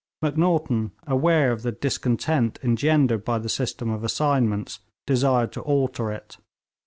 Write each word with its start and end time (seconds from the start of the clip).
Macnaghten, 0.23 0.93
aware 1.05 1.51
of 1.51 1.61
the 1.61 1.71
discontent 1.71 2.57
engendered 2.63 3.23
by 3.23 3.37
the 3.37 3.47
system 3.47 3.91
of 3.91 4.03
assignments, 4.03 4.79
desired 5.05 5.51
to 5.51 5.61
alter 5.61 6.11
it. 6.11 6.37